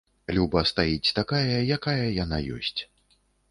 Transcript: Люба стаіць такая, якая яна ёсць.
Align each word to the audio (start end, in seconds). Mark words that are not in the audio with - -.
Люба 0.37 0.63
стаіць 0.69 1.13
такая, 1.19 1.57
якая 1.77 2.07
яна 2.23 2.43
ёсць. 2.59 2.77